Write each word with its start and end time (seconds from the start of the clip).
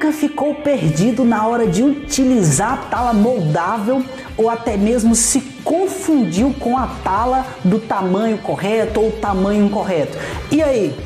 nunca 0.00 0.12
ficou 0.12 0.54
perdido 0.54 1.26
na 1.26 1.46
hora 1.46 1.66
de 1.66 1.82
utilizar 1.82 2.72
a 2.72 2.76
tala 2.78 3.12
moldável 3.12 4.02
ou 4.34 4.48
até 4.48 4.74
mesmo 4.74 5.14
se 5.14 5.42
confundiu 5.62 6.54
com 6.58 6.78
a 6.78 6.86
tala 7.04 7.46
do 7.62 7.78
tamanho 7.78 8.38
correto 8.38 8.98
ou 8.98 9.12
tamanho 9.12 9.66
incorreto? 9.66 10.16
E 10.50 10.62
aí, 10.62 10.96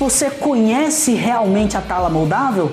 você 0.00 0.28
conhece 0.28 1.14
realmente 1.14 1.76
a 1.76 1.80
tala 1.80 2.10
moldável? 2.10 2.72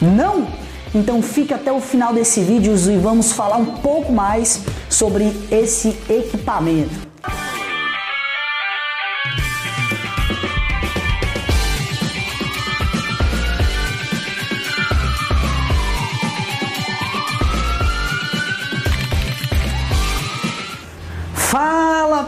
Não? 0.00 0.46
Então 0.94 1.20
fique 1.20 1.52
até 1.52 1.70
o 1.70 1.78
final 1.78 2.14
desse 2.14 2.40
vídeo 2.40 2.74
e 2.74 2.96
vamos 2.96 3.30
falar 3.30 3.58
um 3.58 3.66
pouco 3.66 4.10
mais 4.10 4.62
sobre 4.88 5.36
esse 5.50 5.94
equipamento. 6.08 7.06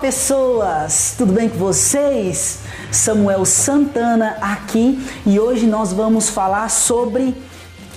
Pessoas, 0.00 1.14
tudo 1.18 1.34
bem 1.34 1.46
com 1.46 1.59
vocês? 1.59 2.60
Samuel 2.91 3.45
Santana 3.45 4.38
aqui 4.41 4.98
e 5.27 5.38
hoje 5.38 5.66
nós 5.66 5.92
vamos 5.92 6.30
falar 6.30 6.70
sobre 6.70 7.34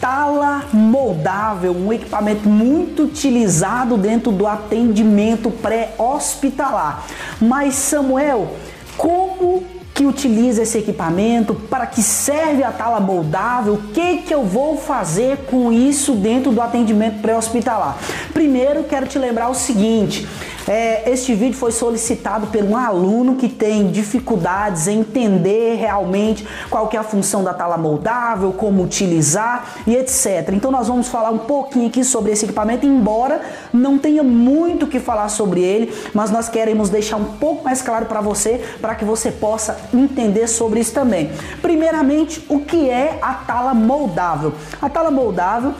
tala 0.01 0.65
moldável, 0.73 1.73
um 1.73 1.93
equipamento 1.93 2.49
muito 2.49 3.03
utilizado 3.03 3.97
dentro 3.97 4.33
do 4.33 4.45
atendimento 4.45 5.49
pré-hospitalar. 5.49 7.05
Mas 7.39 7.75
Samuel, 7.75 8.53
como 8.97 9.63
que 9.93 10.05
utiliza 10.05 10.63
esse 10.63 10.79
equipamento, 10.79 11.53
para 11.53 11.85
que 11.85 12.01
serve 12.01 12.63
a 12.63 12.71
tala 12.71 12.99
moldável, 12.99 13.75
o 13.75 13.81
que, 13.93 14.17
que 14.17 14.33
eu 14.33 14.43
vou 14.43 14.75
fazer 14.75 15.37
com 15.49 15.71
isso 15.71 16.15
dentro 16.15 16.51
do 16.51 16.61
atendimento 16.61 17.21
pré-hospitalar. 17.21 17.97
Primeiro, 18.33 18.83
quero 18.85 19.05
te 19.05 19.19
lembrar 19.19 19.49
o 19.49 19.53
seguinte: 19.53 20.27
é, 20.67 21.11
este 21.11 21.33
vídeo 21.33 21.57
foi 21.57 21.71
solicitado 21.71 22.47
por 22.47 22.63
um 22.63 22.77
aluno 22.77 23.35
que 23.35 23.49
tem 23.49 23.91
dificuldades 23.91 24.87
em 24.87 24.99
entender 24.99 25.75
realmente 25.75 26.47
qual 26.69 26.87
que 26.87 26.95
é 26.95 26.99
a 26.99 27.03
função 27.03 27.43
da 27.43 27.53
tala 27.53 27.77
moldável, 27.77 28.53
como 28.53 28.83
utilizar 28.83 29.75
e 29.85 29.95
etc. 29.95 30.49
Então 30.53 30.71
nós 30.71 30.87
vamos 30.87 31.07
falar 31.07 31.31
um 31.31 31.39
pouquinho 31.39 31.87
aqui 31.87 32.03
sobre 32.03 32.31
esse 32.31 32.45
equipamento, 32.45 32.85
embora 32.85 33.41
não 33.73 33.97
tenha 33.97 34.23
muito 34.23 34.85
o 34.85 34.87
que 34.87 34.99
falar 34.99 35.29
sobre 35.29 35.61
ele, 35.61 35.93
mas 36.13 36.31
nós 36.31 36.47
queremos 36.47 36.89
deixar 36.89 37.17
um 37.17 37.25
pouco 37.25 37.63
mais 37.63 37.81
claro 37.81 38.05
para 38.05 38.21
você, 38.21 38.63
para 38.79 38.95
que 38.95 39.03
você 39.03 39.31
possa 39.31 39.77
entender 39.93 40.47
sobre 40.47 40.79
isso 40.79 40.93
também. 40.93 41.31
Primeiramente, 41.61 42.43
o 42.47 42.59
que 42.59 42.89
é 42.89 43.17
a 43.21 43.33
tala 43.33 43.73
moldável? 43.73 44.53
A 44.81 44.89
tala 44.89 45.11
moldável 45.11 45.73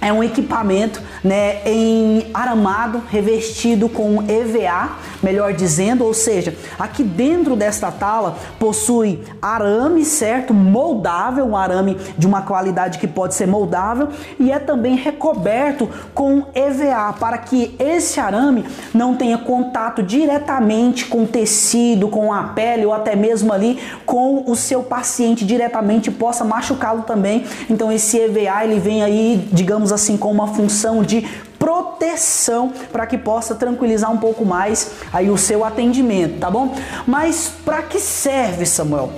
é 0.00 0.12
um 0.12 0.24
equipamento 0.24 1.02
né, 1.22 1.60
em 1.66 2.26
aramado 2.32 3.02
revestido 3.08 3.88
com 3.88 4.22
EVA, 4.22 4.90
melhor 5.22 5.52
dizendo, 5.52 6.04
ou 6.04 6.14
seja, 6.14 6.56
aqui 6.78 7.02
dentro 7.02 7.54
desta 7.54 7.90
tala 7.90 8.36
possui 8.58 9.20
arame, 9.42 10.04
certo? 10.04 10.54
Moldável, 10.54 11.44
um 11.44 11.56
arame 11.56 11.98
de 12.16 12.26
uma 12.26 12.42
qualidade 12.42 12.98
que 12.98 13.06
pode 13.06 13.34
ser 13.34 13.46
moldável 13.46 14.08
e 14.38 14.50
é 14.50 14.58
também 14.58 14.96
recoberto 14.96 15.88
com 16.14 16.46
EVA 16.54 17.14
para 17.18 17.36
que 17.36 17.74
esse 17.78 18.18
arame 18.18 18.64
não 18.94 19.14
tenha 19.14 19.36
contato 19.36 20.02
diretamente 20.02 21.06
com 21.06 21.24
o 21.24 21.26
tecido, 21.26 22.08
com 22.08 22.32
a 22.32 22.44
pele 22.44 22.86
ou 22.86 22.94
até 22.94 23.14
mesmo 23.14 23.52
ali 23.52 23.78
com 24.06 24.44
o 24.46 24.56
seu 24.56 24.82
paciente 24.82 25.44
diretamente 25.44 26.10
possa 26.10 26.44
machucá-lo 26.44 27.02
também. 27.02 27.44
Então 27.68 27.92
esse 27.92 28.18
EVA 28.18 28.64
ele 28.64 28.78
vem 28.78 29.02
aí, 29.02 29.46
digamos 29.52 29.89
digamos 29.90 29.92
assim, 29.92 30.16
com 30.16 30.30
uma 30.30 30.46
função 30.46 31.02
de 31.02 31.26
proteção 31.58 32.72
para 32.92 33.06
que 33.06 33.18
possa 33.18 33.54
tranquilizar 33.54 34.10
um 34.10 34.18
pouco 34.18 34.44
mais 34.44 34.92
aí 35.12 35.28
o 35.30 35.36
seu 35.36 35.64
atendimento, 35.64 36.38
tá 36.38 36.50
bom? 36.50 36.74
Mas 37.06 37.52
para 37.64 37.82
que 37.82 37.98
serve, 37.98 38.64
Samuel? 38.64 39.10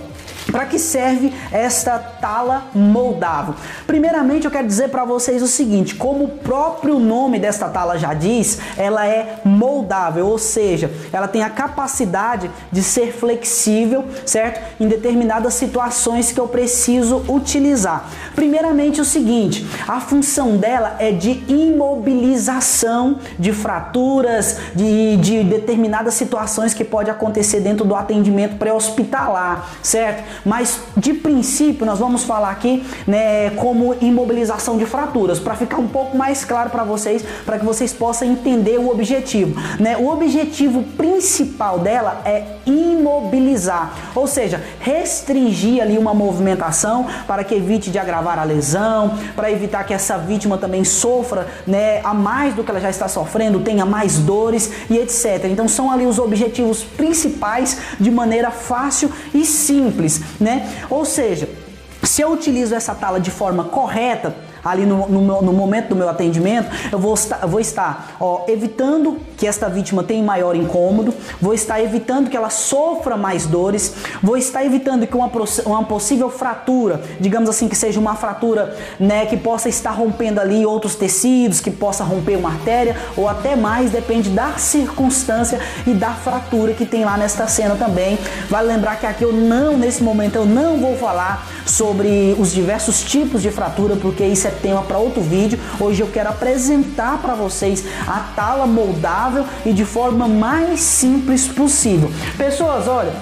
Para 0.53 0.67
que 0.67 0.79
serve 0.79 1.33
esta 1.51 1.99
tala 1.99 2.65
moldável? 2.75 3.55
Primeiramente, 3.87 4.45
eu 4.45 4.51
quero 4.51 4.67
dizer 4.67 4.91
para 4.91 5.03
vocês 5.03 5.43
o 5.43 5.47
seguinte: 5.47 5.95
como 5.95 6.25
o 6.25 6.29
próprio 6.29 6.99
nome 6.99 7.39
desta 7.39 7.71
tala 7.71 7.99
já 7.99 8.13
diz, 8.13 8.59
ela 8.77 9.07
é 9.07 9.41
moldável, 9.45 10.27
ou 10.27 10.39
seja, 10.39 10.93
ela 11.11 11.27
tem 11.27 11.43
a 11.43 11.49
capacidade 11.49 12.51
de 12.71 12.83
ser 12.83 13.13
flexível, 13.13 14.05
certo? 14.27 14.61
Em 14.79 14.87
determinadas 14.87 15.55
situações 15.55 16.31
que 16.31 16.39
eu 16.39 16.47
preciso 16.47 17.25
utilizar. 17.29 18.11
Primeiramente, 18.35 19.01
o 19.01 19.05
seguinte: 19.07 19.67
a 19.89 20.01
função 20.01 20.59
dela 20.59 20.97
é 20.99 21.13
de 21.13 21.43
imobilização 21.49 23.19
de 23.39 23.53
fraturas, 23.53 24.59
de, 24.75 25.17
de 25.17 25.45
determinadas 25.45 26.13
situações 26.13 26.75
que 26.75 26.85
pode 26.85 27.11
acontecer 27.11 27.61
dentro 27.61 27.87
do 27.87 27.95
atendimento 27.95 28.57
pré-hospitalar, 28.57 29.67
certo? 29.83 30.42
Mas 30.45 30.81
de 30.97 31.15
princípio 31.15 31.87
nós 31.87 31.99
vamos 31.99 32.25
falar 32.25 32.51
aqui, 32.51 32.85
né, 33.07 33.51
como 33.51 33.95
imobilização 34.01 34.77
de 34.77 34.87
fraturas, 34.87 35.39
para 35.39 35.55
ficar 35.55 35.79
um 35.79 35.89
pouco 35.89 36.17
mais 36.17 36.45
claro 36.45 36.71
para 36.71 36.85
vocês, 36.85 37.25
para 37.45 37.59
que 37.59 37.65
vocês 37.65 37.93
possam 37.93 38.29
entender 38.29 38.79
o 38.79 38.91
objetivo, 38.91 39.61
né? 39.79 39.97
O 39.97 40.09
objetivo 40.09 40.83
principal 40.97 41.79
dela 41.79 42.23
é 42.25 42.45
imobilizar, 42.67 43.95
ou 44.15 44.27
seja, 44.27 44.63
restringir 44.81 45.83
ali 45.83 45.99
uma 45.99 46.15
movimentação 46.15 47.07
para 47.27 47.45
que 47.45 47.55
evite 47.55 47.91
de 47.91 47.99
agravar 47.99 48.39
a 48.39 48.45
lesão, 48.45 49.19
para 49.37 49.51
evitar 49.51 49.85
que 49.85 49.95
essa 49.95 50.17
vítima 50.19 50.59
também 50.59 50.85
sofra, 50.85 51.47
né, 51.67 52.01
a 52.05 52.15
mais 52.15 52.55
do 52.55 52.65
que 52.65 52.71
ela 52.71 52.81
já 52.81 52.91
está 52.91 53.09
sofrendo, 53.09 53.61
tenha 53.61 53.85
mais 53.85 54.19
dores 54.19 54.71
e 54.91 54.99
etc. 54.99 55.45
Então 55.45 55.69
são 55.69 55.91
ali 55.91 56.07
os 56.07 56.19
objetivos 56.19 56.83
principais 56.83 57.79
de 57.99 58.11
maneira 58.11 58.51
fácil 58.51 59.11
e 59.35 59.45
simples 59.45 60.21
né? 60.41 60.87
Ou 60.91 61.05
seja, 61.05 61.49
se 62.03 62.23
eu 62.23 62.31
utilizo 62.31 62.75
essa 62.75 62.95
tala 62.95 63.21
de 63.21 63.31
forma 63.31 63.65
correta, 63.65 64.35
ali 64.65 64.87
no, 64.87 65.09
no, 65.09 65.43
no, 65.43 65.53
momento 65.53 65.89
do 65.89 65.97
meu 65.97 66.09
atendimento, 66.09 66.71
eu 66.91 66.99
vou 66.99 67.15
estar, 67.15 67.47
vou 67.47 67.61
estar 67.61 68.17
ó, 68.21 68.45
evitando 68.49 69.19
que 69.37 69.47
esta 69.47 69.69
vítima 69.69 70.03
tenha 70.03 70.23
maior 70.23 70.55
incômodo, 70.55 71.13
vou 71.41 71.53
estar 71.53 71.81
evitando 71.81 72.31
que 72.31 72.37
ela 72.37 72.51
sofra 72.51 73.17
mais 73.17 73.47
dores, 73.47 73.95
vou 74.23 74.37
estar 74.37 74.65
evitando 74.65 75.07
que 75.07 75.17
uma, 75.17 75.31
uma 75.67 75.85
possível 75.85 76.31
fratura, 76.31 77.01
digamos 77.19 77.49
assim, 77.49 77.69
que 77.69 77.77
seja 77.77 77.99
uma 77.99 78.15
fratura 78.15 78.77
né, 79.01 79.27
que 79.27 79.37
possa 79.37 79.69
estar 79.69 79.91
rompendo 79.91 80.41
ali 80.41 80.65
outros 80.65 80.95
tecidos, 80.95 81.61
que 81.61 81.71
possa 81.71 82.05
romper 82.05 82.37
uma 82.37 82.51
artéria 82.51 82.97
ou 83.17 83.29
até 83.29 83.57
mais, 83.57 83.91
depende 83.91 84.31
da 84.31 84.53
circunstância 84.53 85.59
e 85.87 85.93
da 85.93 86.11
fratura 86.11 86.73
que 86.73 86.87
tem 86.87 87.05
lá 87.05 87.17
nesta 87.17 87.47
cena 87.47 87.75
também. 87.75 88.19
Vale 88.49 88.69
lembrar 88.69 88.97
que 88.97 89.07
aqui 89.07 89.25
eu 89.25 89.33
não, 89.33 89.77
nesse 89.77 90.03
momento, 90.03 90.37
eu 90.37 90.47
não 90.47 90.79
vou 90.79 90.97
falar 90.97 91.47
sobre 91.67 92.37
os 92.39 92.53
diversos 92.53 93.03
tipos 93.03 93.43
de 93.43 93.51
fratura, 93.51 93.97
porque 93.97 94.25
isso 94.25 94.47
é 94.47 94.52
tema 94.53 94.83
para 94.83 94.99
outro 94.99 95.23
vídeo. 95.23 95.59
Hoje 95.81 96.03
eu 96.03 96.09
quero 96.09 96.29
apresentar 96.29 97.19
para 97.19 97.35
vocês 97.35 97.85
a 98.07 98.33
tala 98.35 98.67
moldável 98.67 99.45
e 99.65 99.73
de 99.73 99.85
forma 99.85 100.29
mais 100.29 100.81
simples 100.81 101.49
possível. 101.49 102.11
Pessoas, 102.37 102.87
olha, 102.87 103.13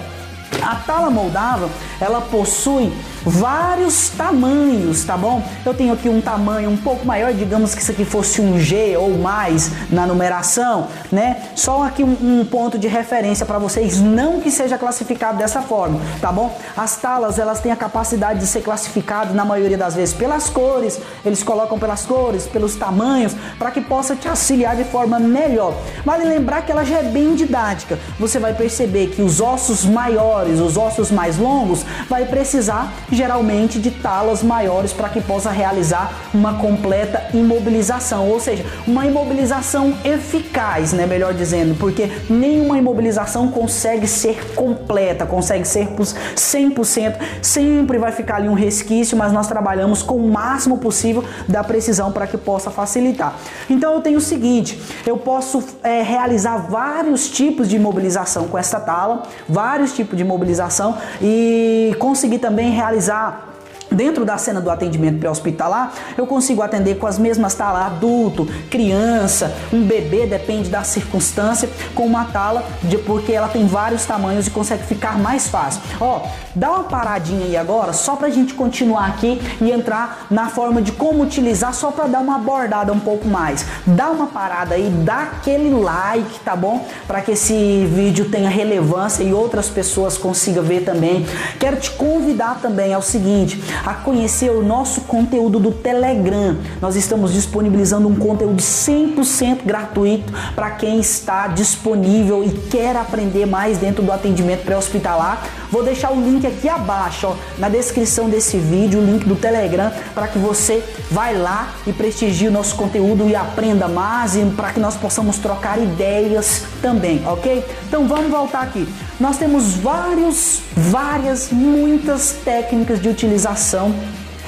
a 0.61 0.75
tala 0.75 1.09
moldável, 1.09 1.69
ela 1.99 2.21
possui 2.21 2.91
vários 3.25 4.09
tamanhos, 4.09 5.03
tá 5.03 5.15
bom? 5.15 5.43
Eu 5.65 5.73
tenho 5.73 5.93
aqui 5.93 6.09
um 6.09 6.21
tamanho 6.21 6.69
um 6.69 6.77
pouco 6.77 7.05
maior, 7.05 7.33
digamos 7.33 7.75
que 7.75 7.81
isso 7.81 7.91
aqui 7.91 8.05
fosse 8.05 8.41
um 8.41 8.59
G 8.59 8.95
ou 8.97 9.17
mais 9.17 9.71
na 9.89 10.05
numeração, 10.05 10.87
né? 11.11 11.37
Só 11.55 11.83
aqui 11.83 12.03
um, 12.03 12.17
um 12.21 12.45
ponto 12.45 12.77
de 12.77 12.87
referência 12.87 13.45
para 13.45 13.59
vocês, 13.59 13.99
não 13.99 14.39
que 14.39 14.51
seja 14.51 14.77
classificado 14.77 15.37
dessa 15.37 15.61
forma, 15.61 15.99
tá 16.19 16.31
bom? 16.31 16.57
As 16.75 16.97
talas, 16.97 17.37
elas 17.37 17.59
têm 17.59 17.71
a 17.71 17.75
capacidade 17.75 18.39
de 18.39 18.47
ser 18.47 18.61
classificadas 18.61 19.35
na 19.35 19.45
maioria 19.45 19.77
das 19.77 19.95
vezes 19.95 20.13
pelas 20.13 20.49
cores, 20.49 20.99
eles 21.25 21.43
colocam 21.43 21.77
pelas 21.77 22.05
cores, 22.05 22.47
pelos 22.47 22.75
tamanhos, 22.75 23.33
para 23.57 23.71
que 23.71 23.81
possa 23.81 24.15
te 24.15 24.27
auxiliar 24.27 24.75
de 24.75 24.83
forma 24.83 25.19
melhor. 25.19 25.75
Vale 26.05 26.25
lembrar 26.25 26.63
que 26.63 26.71
ela 26.71 26.83
já 26.83 26.99
é 26.99 27.03
bem 27.03 27.35
didática. 27.35 27.97
Você 28.19 28.39
vai 28.39 28.53
perceber 28.53 29.07
que 29.07 29.21
os 29.21 29.39
ossos 29.39 29.85
maiores, 29.85 30.59
os 30.59 30.77
ossos 30.77 31.11
mais 31.11 31.37
longos, 31.37 31.85
vai 32.09 32.25
precisar 32.25 32.91
geralmente 33.11 33.79
de 33.79 33.91
talas 33.91 34.41
maiores 34.41 34.93
para 34.93 35.09
que 35.09 35.21
possa 35.21 35.51
realizar 35.51 36.29
uma 36.33 36.53
completa 36.55 37.27
imobilização, 37.33 38.29
ou 38.29 38.39
seja, 38.39 38.65
uma 38.87 39.05
imobilização 39.05 39.93
eficaz, 40.03 40.93
né, 40.93 41.05
melhor 41.05 41.33
dizendo, 41.33 41.75
porque 41.77 42.09
nenhuma 42.29 42.77
imobilização 42.77 43.49
consegue 43.49 44.07
ser 44.07 44.53
completa, 44.55 45.25
consegue 45.25 45.67
ser 45.67 45.87
100%, 45.89 47.15
sempre 47.41 47.97
vai 47.97 48.11
ficar 48.11 48.37
ali 48.37 48.47
um 48.47 48.53
resquício, 48.53 49.17
mas 49.17 49.33
nós 49.33 49.47
trabalhamos 49.47 50.01
com 50.01 50.15
o 50.15 50.31
máximo 50.31 50.77
possível 50.77 51.23
da 51.47 51.63
precisão 51.63 52.11
para 52.11 52.25
que 52.25 52.37
possa 52.37 52.71
facilitar. 52.71 53.35
Então 53.69 53.93
eu 53.93 54.01
tenho 54.01 54.17
o 54.17 54.21
seguinte, 54.21 54.81
eu 55.05 55.17
posso 55.17 55.63
é, 55.83 56.01
realizar 56.01 56.57
vários 56.69 57.29
tipos 57.29 57.67
de 57.67 57.75
imobilização 57.75 58.47
com 58.47 58.57
essa 58.57 58.79
tala, 58.79 59.23
vários 59.47 59.93
tipos 59.93 60.15
de 60.15 60.23
imobilização 60.23 60.97
e 61.21 61.95
conseguir 61.99 62.39
também 62.39 62.71
realizar 62.71 63.00
realizar 63.01 63.50
Dentro 63.91 64.23
da 64.23 64.37
cena 64.37 64.61
do 64.61 64.69
atendimento 64.69 65.19
pré-hospitalar, 65.19 65.93
eu 66.17 66.25
consigo 66.25 66.61
atender 66.61 66.95
com 66.95 67.05
as 67.05 67.19
mesmas 67.19 67.53
talas 67.53 67.87
adulto, 67.87 68.47
criança, 68.69 69.53
um 69.73 69.83
bebê, 69.83 70.25
depende 70.25 70.69
da 70.69 70.81
circunstância, 70.81 71.69
com 71.93 72.05
uma 72.05 72.23
tala, 72.25 72.63
de, 72.83 72.97
porque 72.99 73.33
ela 73.33 73.49
tem 73.49 73.67
vários 73.67 74.05
tamanhos 74.05 74.47
e 74.47 74.49
consegue 74.49 74.83
ficar 74.83 75.19
mais 75.19 75.49
fácil. 75.49 75.81
Ó, 75.99 76.21
dá 76.55 76.71
uma 76.71 76.83
paradinha 76.85 77.45
aí 77.45 77.57
agora, 77.57 77.91
só 77.91 78.15
pra 78.15 78.29
gente 78.29 78.53
continuar 78.53 79.07
aqui 79.07 79.41
e 79.59 79.69
entrar 79.69 80.25
na 80.31 80.47
forma 80.47 80.81
de 80.81 80.93
como 80.93 81.23
utilizar, 81.23 81.73
só 81.73 81.91
pra 81.91 82.07
dar 82.07 82.19
uma 82.19 82.35
abordada 82.35 82.93
um 82.93 82.99
pouco 82.99 83.27
mais. 83.27 83.65
Dá 83.85 84.09
uma 84.09 84.27
parada 84.27 84.75
aí, 84.75 84.89
dá 85.03 85.23
aquele 85.23 85.69
like, 85.69 86.39
tá 86.45 86.55
bom? 86.55 86.87
Para 87.05 87.19
que 87.19 87.31
esse 87.31 87.85
vídeo 87.93 88.29
tenha 88.29 88.49
relevância 88.49 89.21
e 89.21 89.33
outras 89.33 89.67
pessoas 89.69 90.17
consigam 90.17 90.63
ver 90.63 90.85
também. 90.85 91.25
Quero 91.59 91.75
te 91.75 91.91
convidar 91.91 92.59
também 92.61 92.93
ao 92.93 93.01
seguinte, 93.01 93.61
a 93.85 93.93
conhecer 93.93 94.51
o 94.51 94.63
nosso 94.63 95.01
conteúdo 95.01 95.59
do 95.59 95.71
Telegram. 95.71 96.57
Nós 96.81 96.95
estamos 96.95 97.33
disponibilizando 97.33 98.07
um 98.07 98.15
conteúdo 98.15 98.61
100% 98.61 99.63
gratuito 99.65 100.31
para 100.55 100.71
quem 100.71 100.99
está 100.99 101.47
disponível 101.47 102.43
e 102.43 102.51
quer 102.69 102.95
aprender 102.95 103.45
mais 103.45 103.77
dentro 103.77 104.03
do 104.03 104.11
atendimento 104.11 104.63
pré-hospitalar. 104.63 105.43
Vou 105.71 105.83
deixar 105.83 106.11
o 106.11 106.21
link 106.21 106.45
aqui 106.45 106.67
abaixo, 106.67 107.27
ó, 107.27 107.35
na 107.57 107.69
descrição 107.69 108.29
desse 108.29 108.57
vídeo, 108.57 108.99
o 108.99 109.05
link 109.05 109.25
do 109.25 109.37
Telegram, 109.37 109.89
para 110.13 110.27
que 110.27 110.37
você 110.37 110.83
vai 111.09 111.37
lá 111.37 111.73
e 111.87 111.93
prestigie 111.93 112.49
o 112.49 112.51
nosso 112.51 112.75
conteúdo 112.75 113.29
e 113.29 113.35
aprenda 113.35 113.87
mais 113.87 114.35
e 114.35 114.43
para 114.45 114.73
que 114.73 114.79
nós 114.81 114.97
possamos 114.97 115.37
trocar 115.37 115.81
ideias 115.81 116.63
também, 116.81 117.23
ok? 117.25 117.63
Então 117.87 118.05
vamos 118.05 118.29
voltar 118.29 118.63
aqui. 118.63 118.85
Nós 119.17 119.37
temos 119.37 119.75
vários, 119.75 120.59
várias, 120.75 121.51
muitas 121.51 122.33
técnicas 122.43 123.01
de 123.01 123.07
utilização 123.07 123.95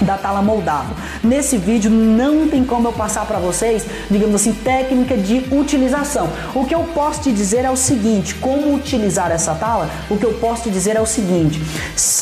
da 0.02 0.18
tala 0.18 0.42
moldável. 0.42 0.96
Nesse 1.24 1.58
vídeo 1.58 1.90
não 1.90 2.48
tem 2.48 2.64
como 2.64 2.88
eu 2.88 2.94
passar 2.94 3.26
para 3.26 3.40
vocês, 3.40 3.86
digamos 4.10 4.36
assim, 4.36 4.54
técnica 4.54 5.16
de 5.18 5.46
utilização. 5.52 6.30
O 6.54 6.66
que 6.66 6.76
eu 6.76 6.84
posso 6.94 7.22
te 7.22 7.32
dizer 7.32 7.66
é 7.66 7.72
o 7.72 7.76
seguinte, 7.76 8.36
como 8.36 8.74
utilizar 8.74 9.32
essa 9.32 9.54
tala? 9.56 9.90
O 10.10 10.18
que 10.18 10.26
eu 10.26 10.34
posso 10.34 10.64
te 10.64 10.70
dizer 10.70 10.96
é 10.96 11.02
o 11.02 11.06
seguinte, 11.06 11.62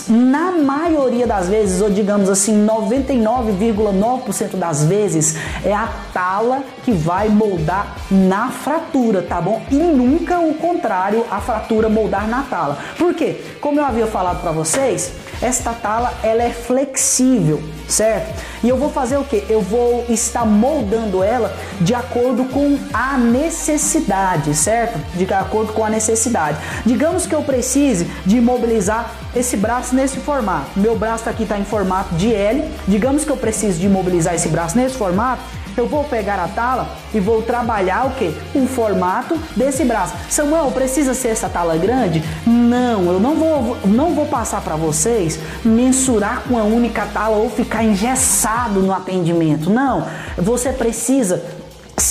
na 0.08 0.52
maioria 0.52 1.26
das 1.26 1.48
vezes, 1.48 1.82
ou 1.82 1.90
digamos 1.90 2.30
assim, 2.30 2.66
99,9% 2.66 4.56
das 4.58 4.84
vezes, 4.84 5.36
é 5.64 5.74
a 5.74 5.88
tala 6.14 6.64
que 6.84 6.92
vai 6.92 7.30
moldar 7.30 7.96
na 8.10 8.50
fratura, 8.50 9.22
tá 9.22 9.40
bom? 9.42 9.62
E 9.70 9.76
nunca 9.76 10.40
o 10.40 10.54
contrário, 10.56 11.26
a 11.30 11.40
fratura 11.40 11.90
moldar 11.90 12.28
na 12.28 12.44
tala. 12.44 12.78
Por 12.98 13.14
quê? 13.14 13.42
Como 13.60 13.80
eu 13.80 13.86
havia 13.86 14.08
falado 14.08 14.42
para 14.42 14.52
vocês, 14.52 15.14
esta 15.42 15.74
tala 15.74 16.14
ela 16.22 16.44
é 16.44 16.52
flexível, 16.52 17.62
certo? 17.88 18.40
E 18.64 18.70
eu 18.70 18.78
vou 18.78 18.92
fazer 18.92 19.18
o 19.18 19.24
que? 19.24 19.44
Eu 19.50 19.62
vou 19.62 20.06
estar 20.08 20.46
moldando 20.46 21.24
ela 21.24 21.52
de 21.80 21.96
acordo 21.96 22.46
com 22.46 22.78
a 22.94 23.18
necessidade, 23.18 24.54
certo? 24.54 25.00
De 25.16 25.32
acordo 25.34 25.74
com 25.74 25.84
a 25.84 25.90
necessidade. 25.90 26.58
Digamos 26.86 27.26
que 27.26 27.34
eu 27.34 27.42
precise 27.42 28.06
de 28.26 28.38
imobilizar 28.38 29.12
esse 29.36 29.58
braço 29.58 29.96
nesse 29.96 30.18
formato. 30.18 30.68
Meu 30.76 30.96
braço 30.96 31.28
aqui 31.28 31.44
está 31.44 31.58
em 31.58 31.66
formato 31.66 32.14
de 32.16 32.34
L. 32.34 32.64
Digamos 32.88 33.24
que 33.24 33.32
eu 33.32 33.38
preciso 33.38 33.80
de 33.80 33.88
imobilizar 33.88 34.36
esse 34.36 34.48
braço 34.48 34.78
nesse 34.78 34.96
formato 34.96 35.42
eu 35.78 35.88
vou 35.88 36.04
pegar 36.04 36.40
a 36.40 36.48
tala 36.48 36.90
e 37.14 37.20
vou 37.20 37.42
trabalhar 37.42 38.08
o 38.08 38.12
que? 38.12 38.34
O 38.54 38.68
formato 38.68 39.38
desse 39.56 39.84
braço. 39.84 40.14
Samuel, 40.30 40.72
precisa 40.72 41.14
ser 41.14 41.30
essa 41.30 41.50
tala 41.50 41.78
grande? 41.78 42.24
Não, 42.46 43.12
eu 43.12 43.20
não 43.20 43.36
vou, 43.36 43.78
não 43.86 44.14
vou 44.14 44.26
passar 44.26 44.62
para 44.62 44.76
vocês 44.76 45.40
mensurar 45.64 46.44
com 46.48 46.58
a 46.58 46.64
única 46.64 47.06
tala 47.08 47.38
ou 47.38 47.50
ficar 47.50 47.84
engessado 47.84 48.80
no 48.82 48.94
atendimento. 48.94 49.70
Não, 49.70 50.06
você 50.38 50.72
precisa 50.72 51.61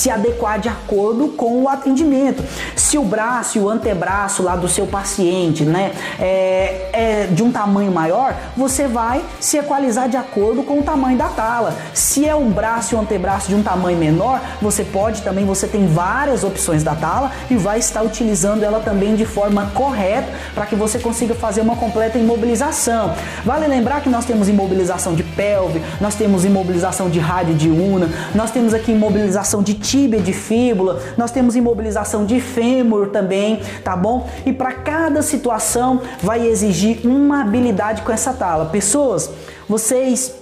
se 0.01 0.09
adequar 0.09 0.59
de 0.59 0.67
acordo 0.67 1.27
com 1.27 1.61
o 1.61 1.69
atendimento. 1.69 2.43
Se 2.75 2.97
o 2.97 3.03
braço 3.03 3.59
e 3.59 3.61
o 3.61 3.69
antebraço 3.69 4.41
lá 4.41 4.55
do 4.55 4.67
seu 4.67 4.87
paciente, 4.87 5.63
né, 5.63 5.91
é, 6.19 6.89
é, 6.91 7.27
de 7.27 7.43
um 7.43 7.51
tamanho 7.51 7.91
maior, 7.91 8.35
você 8.57 8.87
vai 8.87 9.23
se 9.39 9.57
equalizar 9.57 10.09
de 10.09 10.17
acordo 10.17 10.63
com 10.63 10.79
o 10.79 10.83
tamanho 10.83 11.19
da 11.19 11.27
tala. 11.27 11.75
Se 11.93 12.27
é 12.27 12.33
um 12.33 12.49
braço 12.49 12.95
e 12.95 12.97
um 12.97 13.01
antebraço 13.01 13.47
de 13.47 13.53
um 13.53 13.61
tamanho 13.61 13.97
menor, 13.97 14.41
você 14.59 14.83
pode 14.83 15.21
também, 15.21 15.45
você 15.45 15.67
tem 15.67 15.85
várias 15.85 16.43
opções 16.43 16.83
da 16.83 16.95
tala 16.95 17.31
e 17.51 17.55
vai 17.55 17.77
estar 17.77 18.01
utilizando 18.01 18.63
ela 18.63 18.79
também 18.79 19.15
de 19.15 19.25
forma 19.25 19.69
correta 19.75 20.29
para 20.55 20.65
que 20.65 20.75
você 20.75 20.97
consiga 20.97 21.35
fazer 21.35 21.61
uma 21.61 21.75
completa 21.75 22.17
imobilização. 22.17 23.13
Vale 23.45 23.67
lembrar 23.67 24.01
que 24.01 24.09
nós 24.09 24.25
temos 24.25 24.49
imobilização 24.49 25.13
de 25.13 25.23
pelve, 25.23 25.79
nós 25.99 26.15
temos 26.15 26.43
imobilização 26.43 27.07
de 27.07 27.19
rádio 27.19 27.53
de 27.53 27.69
una, 27.69 28.09
nós 28.33 28.49
temos 28.49 28.73
aqui 28.73 28.91
imobilização 28.91 29.61
de 29.61 29.75
tíbia, 29.91 30.21
de 30.21 30.31
fíbula, 30.31 31.01
nós 31.17 31.31
temos 31.31 31.53
imobilização 31.53 32.25
de 32.25 32.39
fêmur 32.39 33.09
também, 33.09 33.59
tá 33.83 33.93
bom? 33.93 34.29
E 34.45 34.53
para 34.53 34.71
cada 34.71 35.21
situação 35.21 36.01
vai 36.23 36.47
exigir 36.47 37.05
uma 37.05 37.41
habilidade 37.41 38.01
com 38.01 38.11
essa 38.11 38.31
tala. 38.31 38.67
Pessoas, 38.67 39.29
vocês 39.67 40.40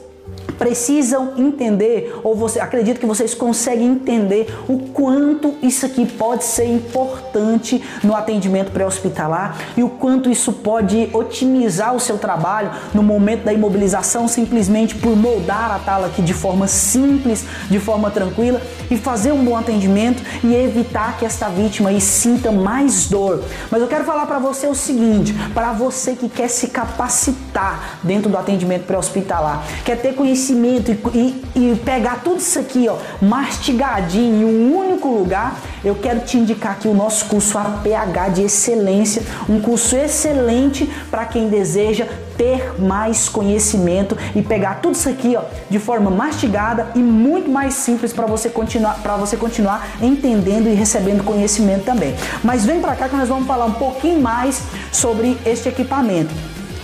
precisam 0.58 1.34
entender, 1.38 2.20
ou 2.24 2.36
você 2.36 2.60
acredito 2.60 3.00
que 3.00 3.06
vocês 3.06 3.34
conseguem 3.34 3.88
entender 3.88 4.54
o 4.68 4.80
quanto 4.90 5.56
isso 5.62 5.86
aqui 5.86 6.06
pode 6.06 6.44
ser 6.44 6.66
importante 6.66 7.84
no 8.04 8.16
atendimento 8.16 8.72
pré-hospitalar 8.72 9.58
e 9.78 9.84
o 9.84 9.90
quanto 9.90 10.30
isso 10.30 10.52
pode 10.54 11.10
otimizar 11.14 11.96
o 11.96 12.00
seu 12.00 12.18
trabalho 12.18 12.72
no 12.94 13.04
momento 13.04 13.44
da 13.44 13.54
imobilização, 13.54 14.28
simplesmente 14.28 14.96
por 14.96 15.16
moldar 15.16 15.72
a 15.72 15.80
tala 15.80 16.08
aqui 16.08 16.22
de 16.22 16.34
forma 16.34 16.68
simples, 16.68 17.46
de 17.70 17.80
forma 17.80 18.10
tranquila 18.10 18.62
e 18.90 18.98
fazer 18.98 19.32
um 19.32 19.44
bom 19.44 19.56
atendimento 19.56 20.22
e 20.44 20.54
evitar 20.56 21.18
que 21.18 21.26
esta 21.26 21.50
vítima 21.50 21.90
aí 21.90 22.02
sinta 22.02 22.52
mais 22.52 23.08
dor. 23.08 23.44
Mas 23.70 23.82
eu 23.82 23.88
quero 23.88 24.04
falar 24.04 24.26
para 24.26 24.40
você 24.40 24.68
o 24.68 24.76
seguinte, 24.76 25.34
para 25.54 25.72
você 25.72 26.16
que 26.16 26.28
quer 26.28 26.50
se 26.50 26.68
capacitar 26.68 28.00
dentro 28.04 28.30
do 28.30 28.38
atendimento 28.38 28.86
pré-hospitalar, 28.86 29.64
quer 29.84 30.02
ter 30.02 30.14
conhecimento 30.14 30.39
conhecimento 30.40 30.92
e, 30.92 31.18
e, 31.18 31.72
e, 31.72 31.76
pegar 31.84 32.22
tudo 32.24 32.38
isso 32.38 32.58
aqui, 32.58 32.88
ó, 32.88 32.98
mastigadinho 33.22 34.42
em 34.42 34.46
um 34.46 34.78
único 34.78 35.10
lugar, 35.10 35.60
eu 35.84 35.96
quero 35.96 36.22
te 36.22 36.38
indicar 36.38 36.74
aqui 36.74 36.88
o 36.88 36.94
nosso 36.94 37.26
curso 37.26 37.58
APH 37.58 38.34
de 38.34 38.44
excelência, 38.44 39.22
um 39.50 39.60
curso 39.60 39.96
excelente 39.96 40.90
para 41.12 41.26
quem 41.26 41.50
deseja 41.50 42.08
ter 42.38 42.80
mais 42.80 43.28
conhecimento 43.28 44.18
e 44.34 44.42
pegar 44.42 44.76
tudo 44.76 44.96
isso 44.96 45.10
aqui, 45.10 45.36
ó, 45.36 45.44
de 45.70 45.78
forma 45.78 46.10
mastigada 46.10 46.88
e 46.96 47.00
muito 47.00 47.50
mais 47.50 47.74
simples 47.74 48.14
para 48.14 48.26
você 48.26 48.50
continuar 48.50 49.02
para 49.02 49.18
você 49.18 49.36
continuar 49.36 49.86
entendendo 50.02 50.70
e 50.70 50.74
recebendo 50.74 51.24
conhecimento 51.24 51.84
também. 51.84 52.16
Mas 52.44 52.66
vem 52.66 52.80
para 52.80 52.96
cá 52.96 53.10
que 53.10 53.16
nós 53.16 53.28
vamos 53.28 53.46
falar 53.46 53.66
um 53.66 53.74
pouquinho 53.74 54.22
mais 54.22 54.62
sobre 54.92 55.38
este 55.46 55.68
equipamento. 55.68 56.34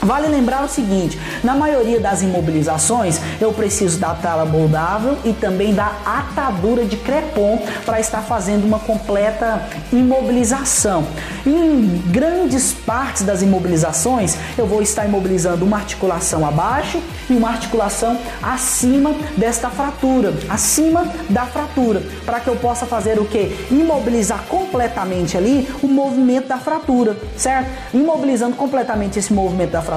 Vale 0.06 0.28
lembrar 0.28 0.64
o 0.64 0.70
seguinte: 0.70 1.20
na 1.44 1.56
maioria 1.56 2.00
das 2.00 2.22
imobilizações, 2.22 3.20
eu 3.42 3.52
preciso 3.52 3.98
da 3.98 4.14
tala 4.14 4.46
moldável 4.46 5.18
e 5.26 5.34
também 5.34 5.74
da 5.74 5.92
atadura 6.06 6.86
de 6.86 6.96
crepom 6.96 7.60
para 7.84 8.00
estar 8.00 8.22
fazendo 8.22 8.66
uma 8.66 8.78
completa 8.78 9.68
imobilização. 9.92 11.08
Em 11.44 12.04
grandes 12.12 12.72
partes 12.72 13.24
das 13.24 13.42
imobilizações, 13.42 14.38
eu 14.56 14.68
vou 14.68 14.84
estar 14.84 15.06
imobilizando 15.06 15.66
uma 15.66 15.78
articulação 15.78 16.46
abaixo 16.46 17.02
e 17.28 17.34
uma 17.34 17.50
articulação 17.50 18.16
acima 18.44 19.16
desta 19.36 19.72
fratura, 19.72 20.34
acima 20.48 21.08
da 21.30 21.48
fratura, 21.48 22.04
para 22.24 22.40
que 22.40 22.48
eu 22.48 22.56
possa 22.58 22.86
fazer 22.86 23.20
o 23.20 23.26
que? 23.26 23.56
Imobilizar 23.72 24.44
completamente 24.48 25.36
ali 25.36 25.68
o 25.82 25.88
movimento 25.88 26.48
da 26.48 26.58
fratura, 26.58 27.18
certo? 27.36 27.72
Imobilizando 27.92 28.56
completamente 28.56 29.18
esse 29.18 29.34
movimento 29.34 29.72
da 29.72 29.82
fratura 29.82 29.95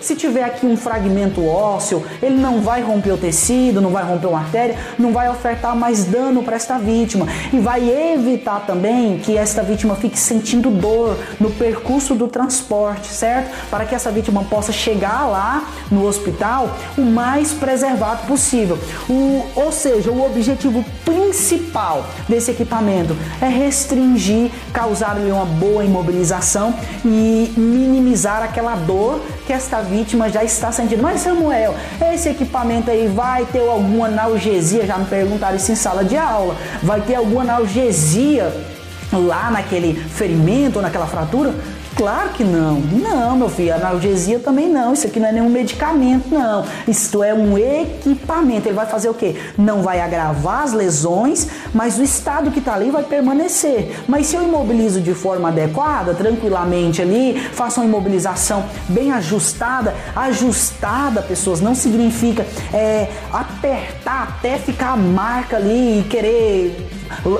se 0.00 0.14
tiver 0.14 0.44
aqui 0.44 0.66
um 0.66 0.76
fragmento 0.76 1.44
ósseo, 1.46 2.04
ele 2.22 2.36
não 2.36 2.60
vai 2.60 2.82
romper 2.82 3.12
o 3.12 3.16
tecido, 3.16 3.80
não 3.80 3.90
vai 3.90 4.04
romper 4.04 4.26
uma 4.26 4.40
artéria, 4.40 4.76
não 4.98 5.12
vai 5.12 5.28
ofertar 5.28 5.76
mais 5.76 6.04
dano 6.04 6.42
para 6.42 6.56
esta 6.56 6.78
vítima 6.78 7.26
e 7.52 7.58
vai 7.58 7.88
evitar 8.14 8.60
também 8.66 9.18
que 9.18 9.36
esta 9.36 9.62
vítima 9.62 9.94
fique 9.96 10.18
sentindo 10.18 10.70
dor 10.70 11.16
no 11.40 11.50
percurso 11.50 12.14
do 12.14 12.28
transporte, 12.28 13.08
certo? 13.08 13.50
Para 13.70 13.84
que 13.84 13.94
essa 13.94 14.10
vítima 14.10 14.44
possa 14.44 14.72
chegar 14.72 15.26
lá 15.26 15.64
no 15.90 16.06
hospital 16.06 16.76
o 16.96 17.02
mais 17.02 17.52
preservado 17.52 18.26
possível. 18.26 18.78
O, 19.08 19.44
ou 19.54 19.72
seja, 19.72 20.10
o 20.10 20.24
objetivo 20.24 20.84
principal 21.04 22.06
desse 22.28 22.50
equipamento 22.50 23.16
é 23.40 23.48
restringir, 23.48 24.50
causar-lhe 24.72 25.30
uma 25.30 25.44
boa 25.44 25.84
imobilização 25.84 26.74
e 27.04 27.52
minimizar 27.56 28.42
aquela 28.42 28.74
dor 28.74 29.20
que 29.46 29.52
esta 29.52 29.80
vítima 29.80 30.28
já 30.28 30.42
está 30.42 30.72
sentindo. 30.72 31.02
Mas 31.02 31.20
Samuel, 31.20 31.74
esse 32.12 32.28
equipamento 32.28 32.90
aí 32.90 33.06
vai 33.06 33.44
ter 33.46 33.66
alguma 33.68 34.06
analgesia? 34.06 34.86
Já 34.86 34.98
me 34.98 35.06
perguntaram 35.06 35.56
isso 35.56 35.70
em 35.72 35.76
sala 35.76 36.04
de 36.04 36.16
aula. 36.16 36.56
Vai 36.82 37.00
ter 37.00 37.16
alguma 37.16 37.42
analgesia 37.42 38.52
lá 39.12 39.50
naquele 39.50 39.94
ferimento 39.94 40.76
ou 40.76 40.82
naquela 40.82 41.06
fratura? 41.06 41.54
Claro 41.96 42.30
que 42.30 42.42
não. 42.42 42.80
Não, 42.80 43.36
meu 43.36 43.48
filho, 43.48 43.74
analgesia 43.74 44.40
também 44.40 44.68
não. 44.68 44.92
Isso 44.92 45.06
aqui 45.06 45.20
não 45.20 45.28
é 45.28 45.32
nenhum 45.32 45.48
medicamento, 45.48 46.28
não. 46.28 46.64
Isto 46.88 47.22
é 47.22 47.32
um 47.32 47.56
equipamento. 47.56 48.68
Ele 48.68 48.74
vai 48.74 48.86
fazer 48.86 49.08
o 49.08 49.14
quê? 49.14 49.36
Não 49.56 49.80
vai 49.80 50.00
agravar 50.00 50.64
as 50.64 50.72
lesões, 50.72 51.48
mas 51.72 51.98
o 51.98 52.02
estado 52.02 52.50
que 52.50 52.58
está 52.58 52.74
ali 52.74 52.90
vai 52.90 53.04
permanecer. 53.04 54.02
Mas 54.08 54.26
se 54.26 54.34
eu 54.34 54.42
imobilizo 54.42 55.00
de 55.00 55.14
forma 55.14 55.48
adequada, 55.48 56.14
tranquilamente 56.14 57.00
ali, 57.00 57.40
faço 57.52 57.80
uma 57.80 57.86
imobilização 57.86 58.64
bem 58.88 59.12
ajustada, 59.12 59.94
ajustada, 60.16 61.22
pessoas, 61.22 61.60
não 61.60 61.74
significa 61.74 62.44
é, 62.72 63.08
apertar 63.32 64.36
até 64.38 64.58
ficar 64.58 64.92
a 64.92 64.96
marca 64.96 65.56
ali 65.56 66.00
e 66.00 66.04
querer 66.04 66.88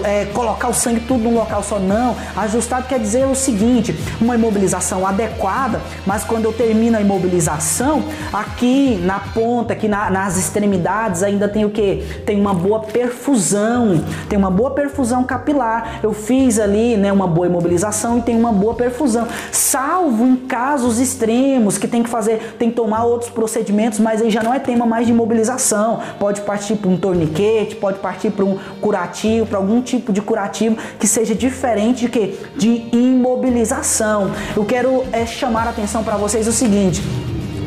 é, 0.05 0.27
colocar 0.27 0.69
o 0.69 0.75
sangue 0.75 1.01
tudo 1.01 1.25
num 1.25 1.35
local 1.35 1.63
só, 1.63 1.79
não. 1.79 2.17
Ajustado 2.37 2.87
quer 2.87 2.99
dizer 2.99 3.27
o 3.27 3.35
seguinte: 3.35 3.95
uma 4.21 4.35
imobilização 4.45 5.07
adequada, 5.07 5.81
mas 6.07 6.23
quando 6.23 6.45
eu 6.45 6.53
termino 6.53 6.97
a 6.97 7.01
imobilização, 7.01 8.05
aqui 8.33 9.01
na 9.03 9.19
ponta, 9.19 9.73
aqui 9.73 9.89
na, 9.89 10.11
nas 10.11 10.37
extremidades, 10.37 11.23
ainda 11.23 11.49
tem 11.49 11.65
o 11.65 11.71
que? 11.71 12.05
Tem 12.27 12.39
uma 12.39 12.53
boa 12.53 12.81
perfusão, 12.81 14.05
tem 14.29 14.39
uma 14.39 14.51
boa 14.51 14.71
perfusão 14.73 15.25
capilar. 15.25 16.01
Eu 16.03 16.13
fiz 16.13 16.59
ali 16.59 16.97
né, 16.97 17.11
uma 17.11 17.27
boa 17.27 17.47
imobilização 17.47 18.19
e 18.19 18.23
tem 18.23 18.37
uma 18.37 18.53
boa 18.53 18.75
perfusão. 18.75 19.27
Salvo 19.51 20.27
em 20.27 20.37
casos 20.37 20.99
extremos 20.99 21.79
que 21.79 21.89
tem 21.89 22.03
que 22.03 22.11
fazer, 22.11 22.55
tem 22.59 22.69
que 22.69 22.77
tomar 22.77 23.05
outros 23.05 23.31
procedimentos, 23.31 23.99
mas 23.99 24.21
aí 24.21 24.31
já 24.31 24.43
não 24.43 24.53
é 24.53 24.59
tema 24.59 24.85
mais 24.85 25.07
de 25.07 25.13
imobilização. 25.13 26.01
Pode 26.19 26.43
partir 26.43 26.77
para 26.77 26.91
um 26.91 26.97
torniquete, 26.97 27.77
pode 27.77 27.99
partir 27.99 28.31
para 28.31 28.45
um 28.45 28.59
curativo, 28.81 29.47
para 29.47 29.59
algum 29.59 29.81
tipo 29.81 30.13
de 30.13 30.21
curativo 30.21 30.77
que 30.99 31.07
seja 31.07 31.35
diferente 31.35 32.03
de 32.03 32.09
que 32.09 32.39
de 32.57 32.89
imobilização. 32.93 34.31
Eu 34.57 34.65
quero 34.65 35.05
é, 35.13 35.27
chamar 35.27 35.67
a 35.67 35.71
atenção 35.71 36.03
para 36.05 36.17
vocês 36.17 36.47
o 36.47 36.53
seguinte: 36.53 37.03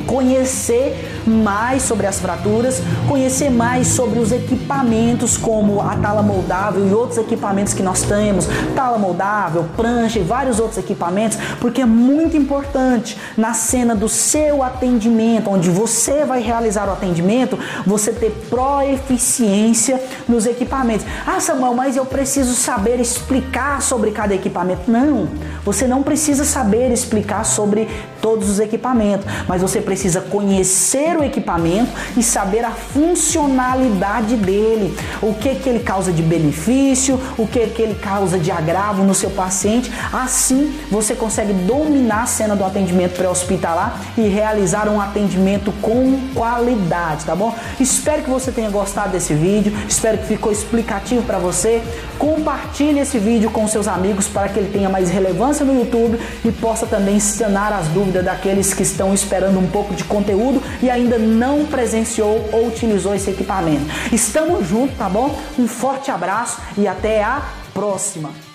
conhecer 0.06 1.17
mais 1.30 1.84
sobre 1.84 2.08
as 2.08 2.20
fraturas, 2.20 2.82
conhecer 3.08 3.50
mais 3.50 3.88
sobre 3.88 4.20
os 4.20 4.32
equipamentos 4.32 5.38
como 5.38 5.82
a 5.82 5.96
tala 5.96 6.22
moldável 6.22 6.88
e 6.88 6.94
outros 6.94 7.18
equipamentos 7.18 7.74
que 7.74 7.84
nós 7.84 8.04
temos, 8.04 8.48
tala 8.76 8.98
moldável, 8.98 9.66
prancha 9.76 10.20
e 10.20 10.24
vários 10.24 10.60
outros 10.60 10.78
equipamentos, 10.78 11.38
porque 11.60 11.82
é 11.82 11.86
muito 11.86 12.38
importante 12.38 13.18
na 13.36 13.54
cena 13.54 13.96
do 13.96 14.08
seu 14.08 14.64
atendimento, 14.64 15.50
onde 15.50 15.70
você 15.70 16.26
vai 16.26 16.42
realizar 16.42 16.88
o 16.88 16.94
atendimento, 16.94 17.58
você 17.86 18.12
ter 18.12 18.32
proeficiência 18.50 20.02
nos 20.28 20.46
equipamentos. 20.46 21.06
Ah, 21.26 21.40
Samuel, 21.40 21.74
mas 21.74 21.98
eu 21.98 22.06
preciso 22.06 22.54
saber 22.54 23.00
explicar 23.00 23.82
sobre 23.82 24.12
cada 24.12 24.34
equipamento. 24.34 24.90
Não, 24.90 25.28
você 25.64 25.88
não 25.88 26.04
precisa 26.04 26.44
saber 26.44 26.92
explicar 26.92 27.44
sobre 27.44 27.88
todos 28.22 28.50
os 28.50 28.60
equipamentos, 28.60 29.26
mas 29.48 29.62
você 29.62 29.82
precisa 29.82 30.22
conhecer 30.22 31.17
o 31.18 31.24
equipamento 31.24 31.92
e 32.16 32.24
saber 32.24 32.64
a 32.64 32.72
funcionalidade 32.72 34.36
dele, 34.36 34.96
o 35.22 35.34
que 35.34 35.56
que 35.56 35.70
ele 35.70 35.80
causa 35.80 36.12
de 36.12 36.22
benefício, 36.22 37.20
o 37.38 37.48
que 37.48 37.68
que 37.68 37.82
ele 37.82 37.96
causa 37.96 38.38
de 38.38 38.52
agravo 38.52 39.04
no 39.04 39.14
seu 39.14 39.30
paciente. 39.30 39.92
Assim, 40.12 40.74
você 40.92 41.16
consegue 41.16 41.54
dominar 41.54 42.24
a 42.24 42.26
cena 42.26 42.56
do 42.56 42.64
atendimento 42.64 43.16
pré-hospitalar 43.16 44.00
e 44.18 44.28
realizar 44.28 44.88
um 44.88 45.00
atendimento 45.00 45.72
com 45.82 46.20
qualidade, 46.34 47.26
tá 47.26 47.36
bom? 47.36 47.54
Espero 47.80 48.24
que 48.24 48.30
você 48.30 48.52
tenha 48.52 48.70
gostado 48.70 49.12
desse 49.12 49.34
vídeo, 49.34 49.74
espero 49.88 50.18
que 50.18 50.26
ficou 50.26 50.52
explicativo 50.52 51.24
para 51.24 51.38
você. 51.38 51.82
Compartilhe 52.18 53.00
esse 53.00 53.20
vídeo 53.20 53.50
com 53.52 53.68
seus 53.68 53.88
amigos 53.88 54.28
para 54.28 54.50
que 54.50 54.60
ele 54.60 54.72
tenha 54.72 54.90
mais 54.90 55.10
relevância 55.10 55.64
no 55.66 55.78
YouTube 55.78 56.20
e 56.44 56.52
possa 56.52 56.86
também 56.86 57.20
sanar 57.20 57.72
as 57.72 57.88
dúvidas 57.88 58.26
daqueles 58.26 58.74
que 58.74 58.84
estão 58.84 59.14
esperando 59.14 59.60
um 59.60 59.68
pouco 59.68 59.94
de 59.94 60.04
conteúdo 60.04 60.62
e 60.82 60.90
ainda 60.90 61.07
ainda 61.08 61.18
não 61.18 61.66
presenciou 61.66 62.50
ou 62.52 62.68
utilizou 62.68 63.16
esse 63.16 63.30
equipamento. 63.30 63.86
Estamos 64.12 64.68
juntos, 64.68 64.98
tá 64.98 65.08
bom? 65.08 65.40
Um 65.58 65.68
forte 65.68 66.12
abraço 66.12 66.60
e 66.78 66.88
até 66.88 67.24
a 67.24 67.42
próxima. 67.74 68.47